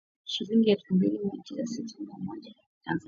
[0.25, 2.99] Shilingi elfu mbili mia sita tisini na moja za Tanzania